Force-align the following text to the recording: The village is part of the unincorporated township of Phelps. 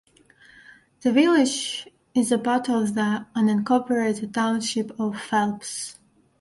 The 1.01 1.11
village 1.11 1.87
is 2.15 2.33
part 2.43 2.71
of 2.71 2.95
the 2.95 3.27
unincorporated 3.35 4.33
township 4.33 4.99
of 4.99 5.21
Phelps. 5.21 5.99